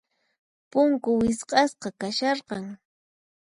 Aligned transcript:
Punku 0.71 1.09
wisq'asqa 1.21 1.89
kasharqan. 1.99 2.65